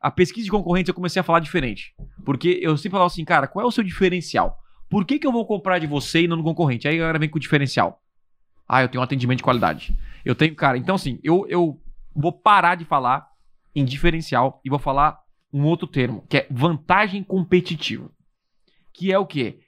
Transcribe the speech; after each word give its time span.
a 0.00 0.10
pesquisa 0.10 0.44
de 0.44 0.50
concorrentes 0.50 0.88
eu 0.88 0.94
comecei 0.94 1.20
a 1.20 1.24
falar 1.24 1.40
diferente. 1.40 1.94
Porque 2.24 2.58
eu 2.62 2.76
sempre 2.76 2.92
falava 2.92 3.06
assim, 3.06 3.24
cara, 3.24 3.46
qual 3.46 3.64
é 3.64 3.68
o 3.68 3.72
seu 3.72 3.84
diferencial? 3.84 4.58
Por 4.88 5.04
que, 5.04 5.18
que 5.18 5.26
eu 5.26 5.32
vou 5.32 5.46
comprar 5.46 5.78
de 5.78 5.86
você 5.86 6.22
e 6.22 6.28
não 6.28 6.36
no 6.36 6.42
concorrente? 6.42 6.88
Aí 6.88 6.96
a 6.96 6.98
galera 6.98 7.18
vem 7.18 7.28
com 7.28 7.36
o 7.36 7.40
diferencial. 7.40 8.02
Ah, 8.66 8.82
eu 8.82 8.88
tenho 8.88 9.00
um 9.00 9.04
atendimento 9.04 9.38
de 9.38 9.44
qualidade. 9.44 9.96
Eu 10.24 10.34
tenho, 10.34 10.54
cara, 10.54 10.76
então 10.76 10.94
assim, 10.94 11.18
eu, 11.22 11.46
eu 11.48 11.80
vou 12.14 12.32
parar 12.32 12.74
de 12.74 12.84
falar 12.84 13.26
em 13.74 13.84
diferencial 13.84 14.60
e 14.64 14.70
vou 14.70 14.78
falar 14.78 15.18
um 15.52 15.64
outro 15.64 15.86
termo, 15.86 16.24
que 16.28 16.38
é 16.38 16.46
vantagem 16.50 17.22
competitiva. 17.22 18.10
Que 18.92 19.12
é 19.12 19.18
o 19.18 19.26
quê? 19.26 19.60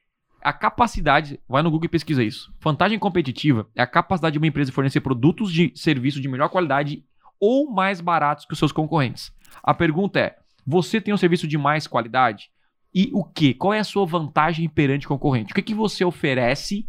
A 0.43 0.53
capacidade, 0.53 1.39
vai 1.49 1.63
no 1.63 1.71
Google 1.71 1.87
e 1.87 1.89
pesquisa 1.89 2.23
isso. 2.23 2.53
Vantagem 2.61 2.99
competitiva 2.99 3.69
é 3.75 3.83
a 3.83 3.87
capacidade 3.87 4.33
de 4.35 4.39
uma 4.39 4.47
empresa 4.47 4.73
fornecer 4.73 5.01
produtos 5.01 5.53
de 5.53 5.73
serviço 5.75 6.21
de 6.21 6.29
melhor 6.29 6.49
qualidade 6.49 7.05
ou 7.39 7.71
mais 7.71 8.01
baratos 8.01 8.45
que 8.45 8.53
os 8.53 8.59
seus 8.59 8.73
concorrentes. 8.73 9.33
A 9.63 9.75
pergunta 9.75 10.19
é: 10.19 10.37
você 10.67 11.01
tem 11.01 11.13
um 11.13 11.19
serviço 11.19 11.47
de 11.47 11.59
mais 11.59 11.87
qualidade? 11.87 12.51
E 12.95 13.11
o 13.13 13.25
que? 13.25 13.55
Qual 13.55 13.73
é 13.73 13.79
a 13.79 13.85
sua 13.85 14.05
vantagem 14.05 14.69
perante 14.69 15.07
o 15.07 15.09
concorrente? 15.09 15.53
O 15.53 15.55
que, 15.55 15.63
que 15.63 15.75
você 15.75 16.05
oferece 16.05 16.89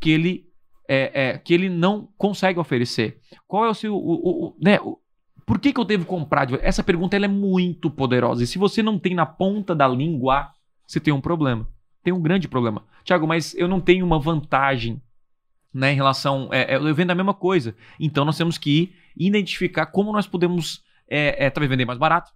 que 0.00 0.10
ele, 0.10 0.46
é, 0.88 1.28
é, 1.28 1.38
que 1.38 1.52
ele 1.52 1.68
não 1.68 2.08
consegue 2.16 2.58
oferecer? 2.58 3.18
Qual 3.46 3.64
é 3.64 3.68
o 3.68 3.74
seu. 3.74 3.94
O, 3.94 4.46
o, 4.46 4.56
né, 4.60 4.78
por 5.44 5.58
que, 5.58 5.72
que 5.72 5.80
eu 5.80 5.84
devo 5.84 6.06
comprar? 6.06 6.48
Essa 6.62 6.82
pergunta 6.82 7.16
ela 7.16 7.26
é 7.26 7.28
muito 7.28 7.90
poderosa. 7.90 8.42
E 8.42 8.46
se 8.46 8.58
você 8.58 8.82
não 8.82 8.98
tem 8.98 9.14
na 9.14 9.26
ponta 9.26 9.74
da 9.74 9.86
língua, 9.86 10.50
você 10.86 11.00
tem 11.00 11.12
um 11.12 11.20
problema. 11.20 11.68
Tem 12.02 12.12
um 12.12 12.22
grande 12.22 12.48
problema. 12.48 12.84
Tiago, 13.02 13.26
mas 13.26 13.54
eu 13.54 13.66
não 13.66 13.80
tenho 13.80 14.06
uma 14.06 14.18
vantagem 14.18 15.02
né, 15.72 15.92
em 15.92 15.96
relação. 15.96 16.48
É, 16.52 16.74
é 16.74 16.76
eu 16.76 16.94
vendo 16.94 17.10
a 17.10 17.14
mesma 17.14 17.34
coisa. 17.34 17.74
Então 17.98 18.24
nós 18.24 18.38
temos 18.38 18.56
que 18.56 18.94
identificar 19.16 19.86
como 19.86 20.12
nós 20.12 20.26
podemos 20.26 20.82
é, 21.08 21.46
é, 21.46 21.50
talvez 21.50 21.70
vender 21.70 21.84
mais 21.84 21.98
barato 21.98 22.30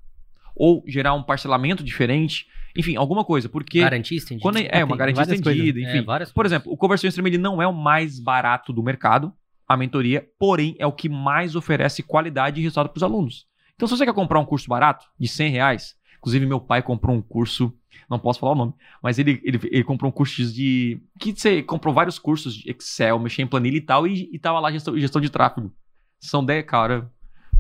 ou 0.55 0.83
gerar 0.87 1.15
um 1.15 1.23
parcelamento 1.23 1.85
diferente, 1.85 2.47
enfim, 2.77 2.97
alguma 2.97 3.25
coisa, 3.25 3.49
porque 3.49 3.81
garantia 3.81 4.19
estendida. 4.19 4.43
Quando 4.43 4.59
é, 4.59 4.69
é 4.73 4.85
uma 4.85 4.97
garantia 4.97 5.23
estendida, 5.23 5.81
enfim. 5.81 6.05
É, 6.11 6.27
por 6.35 6.45
exemplo, 6.45 6.73
o 6.73 6.77
conversão 6.77 7.07
extrema 7.07 7.29
ele 7.29 7.39
não 7.39 7.63
é 7.63 7.67
o 7.67 7.73
mais 7.73 8.19
barato 8.19 8.73
do 8.73 8.83
mercado, 8.83 9.33
a 9.69 9.77
mentoria, 9.77 10.27
porém 10.39 10.75
é 10.79 10.87
o 10.87 10.93
que 10.93 11.09
mais 11.09 11.55
oferece 11.55 12.03
qualidade 12.03 12.59
e 12.59 12.63
resultado 12.63 12.89
para 12.89 12.97
os 12.97 13.03
alunos. 13.03 13.47
Então, 13.77 13.87
se 13.87 13.97
você 13.97 14.05
quer 14.05 14.15
comprar 14.15 14.41
um 14.41 14.45
curso 14.45 14.69
barato 14.69 15.07
de 15.19 15.29
100 15.29 15.51
reais, 15.51 15.95
inclusive 16.19 16.45
meu 16.45 16.61
pai 16.61 16.83
comprou 16.83 17.15
um 17.15 17.23
curso, 17.23 17.73
não 18.11 18.19
posso 18.19 18.41
falar 18.41 18.53
o 18.53 18.57
nome, 18.57 18.75
mas 19.01 19.19
ele, 19.19 19.41
ele, 19.45 19.61
ele 19.71 19.85
comprou 19.85 20.09
um 20.09 20.13
curso 20.13 20.43
de. 20.53 21.01
que 21.21 21.33
você 21.33 21.63
comprou 21.63 21.95
vários 21.95 22.19
cursos 22.19 22.55
de 22.55 22.71
Excel, 22.71 23.19
mexer 23.21 23.43
em 23.43 23.47
planilha 23.47 23.77
e 23.77 23.81
tal, 23.81 24.07
e, 24.07 24.29
e 24.33 24.39
tava 24.39 24.59
lá 24.59 24.73
gestão, 24.73 24.99
gestão 24.99 25.21
de 25.21 25.31
tráfego. 25.31 25.73
São 26.19 26.45
10, 26.45 26.65
cara. 26.67 27.09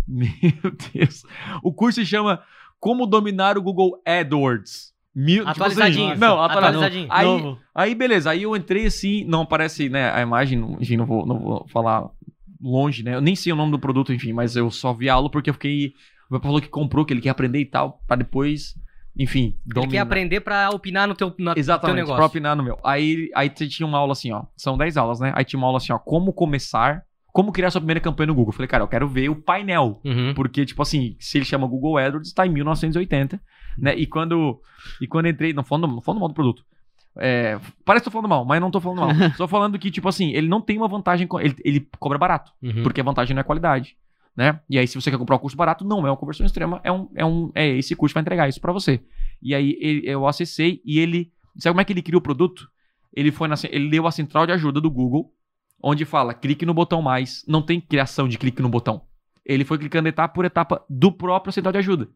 Meu 0.17 0.73
Deus. 0.95 1.23
O 1.63 1.73
curso 1.73 2.01
se 2.01 2.07
chama 2.07 2.43
Como 2.81 3.07
Dominar 3.07 3.59
o 3.59 3.63
Google 3.63 4.01
AdWords. 4.07 4.97
Mil, 5.15 5.47
atualizadinho. 5.49 6.13
Tipo 6.13 6.13
assim, 6.13 6.21
não, 6.21 6.41
atualizadinho. 6.43 7.09
Aí, 7.11 7.27
novo. 7.27 7.59
aí, 7.75 7.95
beleza. 7.95 8.31
Aí 8.31 8.45
eu 8.45 8.55
entrei 8.55 8.87
assim, 8.87 9.25
não 9.25 9.43
aparece, 9.43 9.89
né, 9.89 10.13
a 10.13 10.21
imagem, 10.21 10.77
enfim, 10.79 10.97
não 10.97 11.07
vou, 11.07 11.27
não 11.27 11.39
vou 11.41 11.67
falar 11.69 12.09
longe, 12.61 13.03
né? 13.03 13.15
Eu 13.15 13.21
nem 13.21 13.35
sei 13.35 13.53
o 13.53 13.57
nome 13.57 13.73
do 13.73 13.79
produto, 13.79 14.13
enfim, 14.13 14.33
mas 14.33 14.55
eu 14.55 14.71
só 14.71 14.93
vi 14.93 15.09
a 15.09 15.15
aula 15.15 15.31
porque 15.31 15.51
eu 15.51 15.55
fiquei. 15.55 15.93
O 16.31 16.35
meu 16.35 16.41
falou 16.41 16.61
que 16.61 16.69
comprou, 16.69 17.05
que 17.05 17.13
ele 17.13 17.21
quer 17.21 17.31
aprender 17.31 17.59
e 17.59 17.67
tal, 17.67 18.01
pra 18.07 18.17
depois, 18.17 18.75
enfim, 19.19 19.59
dominar. 19.65 19.83
Ele 19.83 19.93
quer 19.93 19.99
aprender 19.99 20.41
pra 20.41 20.71
opinar 20.71 21.09
no 21.09 21.15
teu, 21.15 21.35
no 21.39 21.55
Exatamente, 21.57 21.97
teu 21.97 22.05
negócio. 22.05 22.17
pra 22.17 22.27
opinar 22.27 22.55
no 22.55 22.63
meu. 22.63 22.79
Aí, 22.85 23.31
aí 23.35 23.49
tinha 23.51 23.87
uma 23.87 23.99
aula 23.99 24.13
assim, 24.13 24.31
ó. 24.31 24.45
São 24.57 24.79
10 24.79 24.97
aulas, 24.97 25.21
né? 25.21 25.33
Aí 25.35 25.45
tinha 25.45 25.59
uma 25.59 25.67
aula 25.67 25.79
assim, 25.79 25.93
ó. 25.93 25.99
Como 25.99 26.33
começar 26.33 27.03
como 27.39 27.53
criar 27.53 27.71
sua 27.71 27.81
primeira 27.81 28.01
campanha 28.01 28.27
no 28.27 28.35
Google. 28.35 28.51
Eu 28.51 28.57
falei, 28.57 28.67
cara, 28.67 28.83
eu 28.83 28.89
quero 28.89 29.07
ver 29.07 29.29
o 29.29 29.37
painel. 29.37 30.01
Uhum. 30.05 30.35
Porque, 30.35 30.67
tipo 30.67 30.83
assim, 30.83 31.15
se 31.21 31.39
ele 31.39 31.45
chama 31.45 31.69
Google 31.69 31.97
AdWords, 31.97 32.31
está 32.31 32.45
em 32.45 32.51
1980, 32.51 33.41
né? 33.79 33.95
E 33.95 34.09
quando, 34.09 34.61
e 35.01 35.07
quando 35.07 35.29
entrei, 35.29 35.53
não 35.53 35.63
falando, 35.63 35.87
não 35.87 36.01
falando 36.01 36.19
mal 36.19 36.29
do 36.29 36.35
produto. 36.35 36.65
É, 37.17 37.57
parece 37.85 38.03
que 38.03 38.11
tô 38.11 38.11
falando 38.11 38.29
mal, 38.29 38.45
mas 38.45 38.61
não 38.61 38.73
tô 38.73 38.81
falando 38.81 38.99
mal. 39.03 39.11
Estou 39.31 39.47
falando 39.47 39.79
que, 39.79 39.89
tipo 39.89 40.09
assim, 40.09 40.33
ele 40.33 40.49
não 40.49 40.61
tem 40.61 40.79
uma 40.79 40.89
vantagem, 40.89 41.29
ele, 41.39 41.55
ele 41.65 41.89
cobra 42.01 42.19
barato, 42.19 42.51
uhum. 42.61 42.83
porque 42.83 43.01
a 43.01 43.05
vantagem 43.05 43.37
não 43.37 43.41
é 43.41 43.45
qualidade, 43.45 43.97
né? 44.37 44.59
E 44.69 44.77
aí, 44.77 44.89
se 44.89 45.01
você 45.01 45.09
quer 45.09 45.17
comprar 45.17 45.37
um 45.37 45.39
curso 45.39 45.57
barato, 45.57 45.85
não 45.85 46.05
é 46.09 46.11
uma 46.11 46.17
conversão 46.17 46.45
extrema, 46.45 46.81
é 46.83 46.91
um, 46.91 47.09
é 47.15 47.25
um, 47.25 47.53
é 47.55 47.69
esse 47.69 47.95
curso 47.95 48.15
vai 48.15 48.21
entregar 48.21 48.49
isso 48.49 48.61
para 48.61 48.73
você. 48.73 49.01
E 49.41 49.55
aí, 49.55 49.79
ele, 49.81 50.03
eu 50.11 50.27
acessei 50.27 50.83
e 50.85 50.99
ele, 50.99 51.31
sabe 51.57 51.73
como 51.73 51.83
é 51.83 51.85
que 51.85 51.93
ele 51.93 52.03
criou 52.03 52.19
o 52.19 52.23
produto? 52.23 52.69
Ele 53.15 53.31
foi 53.31 53.47
na, 53.47 53.55
ele 53.71 53.89
leu 53.89 54.09
a 54.09 54.11
central 54.11 54.45
de 54.45 54.51
ajuda 54.51 54.81
do 54.81 54.91
Google 54.91 55.33
onde 55.83 56.05
fala 56.05 56.35
clique 56.35 56.67
no 56.67 56.75
botão 56.75 57.01
mais, 57.01 57.45
não 57.47 57.63
tem 57.63 57.81
criação 57.81 58.29
de 58.29 58.39
clique 58.39 58.63
no 58.63 58.69
botão. 58.69 59.03
Ele 59.45 59.65
foi 59.65 59.79
clicando 59.79 60.09
etapa 60.09 60.35
por 60.35 60.45
etapa 60.45 60.85
do 60.89 61.11
próprio 61.11 61.53
central 61.53 61.73
de 61.73 61.79
ajuda. 61.79 62.09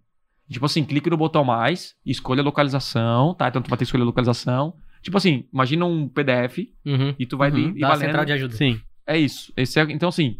Tipo 0.50 0.66
assim, 0.66 0.84
clique 0.84 1.08
no 1.08 1.16
botão 1.16 1.44
mais, 1.44 1.94
escolha 2.04 2.42
a 2.42 2.44
localização, 2.44 3.34
tá? 3.34 3.48
Então 3.48 3.62
tu 3.62 3.70
vai 3.70 3.78
ter 3.78 3.84
que 3.84 3.88
escolher 3.88 4.02
a 4.02 4.06
localização. 4.06 4.74
Tipo 5.00 5.16
assim, 5.16 5.46
imagina 5.52 5.86
um 5.86 6.08
PDF 6.08 6.58
uhum, 6.84 7.14
e 7.18 7.26
tu 7.26 7.36
vai 7.36 7.50
uhum, 7.50 7.70
e 7.76 7.80
da 7.80 7.88
valendo. 7.88 8.06
central 8.06 8.24
de 8.24 8.32
ajuda. 8.32 8.54
Sim. 8.54 8.80
É 9.06 9.18
isso. 9.18 9.52
Esse 9.56 9.80
é, 9.80 9.82
então 9.84 10.08
assim, 10.08 10.38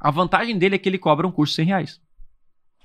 a 0.00 0.10
vantagem 0.10 0.58
dele 0.58 0.74
é 0.74 0.78
que 0.78 0.88
ele 0.88 0.98
cobra 0.98 1.26
um 1.26 1.30
curso 1.30 1.52
de 1.52 1.56
100 1.56 1.66
reais. 1.66 2.00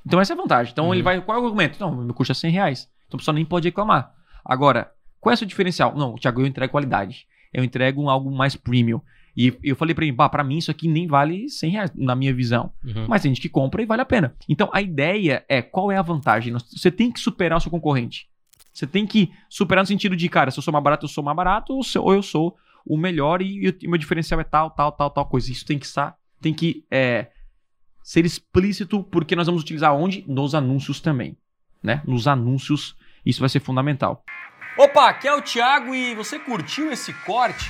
Então 0.06 0.19
essa 0.19 0.34
é 0.34 0.35
a 0.35 0.38
vantagem. 0.38 0.72
Então 0.72 0.88
uhum. 0.88 0.94
ele 0.94 1.02
vai, 1.02 1.19
qual 1.22 1.38
é 1.38 1.41
o 1.41 1.46
argumento? 1.46 1.79
Não, 1.79 2.03
meu 2.03 2.13
curso 2.13 2.31
é 2.31 2.35
100 2.35 2.52
reais. 2.52 2.90
Então 3.07 3.18
a 3.18 3.19
pessoa 3.19 3.34
nem 3.34 3.46
pode 3.46 3.68
reclamar. 3.68 4.13
Agora, 4.46 4.91
qual 5.19 5.31
é 5.31 5.35
o 5.35 5.38
seu 5.38 5.47
diferencial? 5.47 5.96
Não, 5.96 6.16
Thiago, 6.16 6.41
eu 6.41 6.46
entrego 6.46 6.72
qualidade. 6.72 7.25
Eu 7.53 7.63
entrego 7.63 8.09
algo 8.09 8.31
mais 8.31 8.56
premium. 8.56 9.02
E 9.36 9.58
eu 9.64 9.76
falei 9.76 9.96
para 9.96 10.06
ele, 10.06 10.16
para 10.16 10.44
mim 10.44 10.58
isso 10.58 10.70
aqui 10.70 10.88
nem 10.88 11.08
vale 11.08 11.50
100 11.50 11.72
reais, 11.72 11.92
na 11.96 12.16
minha 12.16 12.34
visão. 12.34 12.72
Uhum. 12.84 13.08
Mas 13.08 13.24
tem 13.24 13.32
gente 13.34 13.42
que 13.42 13.50
compra 13.50 13.82
e 13.82 13.86
vale 13.86 14.02
a 14.02 14.06
pena. 14.06 14.36
Então 14.48 14.70
a 14.72 14.82
ideia 14.82 15.44
é, 15.50 15.62
qual 15.62 15.92
é 15.92 15.98
a 15.98 16.02
vantagem? 16.02 16.54
Você 16.54 16.92
tem 16.92 17.12
que 17.12 17.20
superar 17.20 17.58
o 17.58 17.62
seu 17.62 17.72
concorrente. 17.72 18.28
Você 18.72 18.88
tem 18.88 19.06
que 19.06 19.32
superar 19.50 19.84
no 19.84 19.88
sentido 19.88 20.16
de, 20.16 20.28
cara, 20.30 20.52
se 20.52 20.58
eu 20.58 20.64
sou 20.64 20.72
mais 20.72 20.84
barato, 20.84 21.06
eu 21.06 21.10
sou 21.10 21.24
mais 21.24 21.36
barato, 21.36 21.80
ou 22.00 22.14
eu 22.14 22.24
sou 22.24 22.56
o 22.86 22.98
melhor 22.98 23.42
e 23.42 23.70
o 23.70 23.90
meu 23.90 23.98
diferencial 23.98 24.40
é 24.40 24.44
tal, 24.44 24.72
tal, 24.72 24.92
tal, 24.92 25.10
tal 25.10 25.26
coisa. 25.26 25.52
Isso 25.52 25.66
tem 25.66 25.80
que 25.80 25.86
estar, 25.86 26.16
tem 26.42 26.54
que 26.54 26.84
é, 26.92 27.30
ser 28.04 28.26
explícito, 28.26 29.04
porque 29.04 29.36
nós 29.36 29.48
vamos 29.48 29.62
utilizar 29.62 29.96
onde? 29.96 30.26
Nos 30.28 30.54
anúncios 30.56 31.00
também. 31.00 31.38
Né? 31.82 32.02
Nos 32.06 32.28
anúncios, 32.28 32.96
isso 33.26 33.40
vai 33.40 33.50
ser 33.50 33.60
fundamental. 33.60 34.24
Opa, 34.78 35.10
aqui 35.10 35.28
é 35.28 35.36
o 35.36 35.42
Thiago 35.42 35.94
e 35.94 36.16
você 36.16 36.40
curtiu 36.40 36.92
esse 36.92 37.14
corte? 37.14 37.70